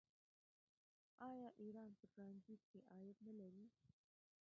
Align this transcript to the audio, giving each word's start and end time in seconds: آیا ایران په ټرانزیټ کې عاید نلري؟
آیا 1.29 1.49
ایران 1.61 1.89
په 1.99 2.05
ټرانزیټ 2.13 2.61
کې 2.71 2.79
عاید 2.91 3.17
نلري؟ 3.27 3.65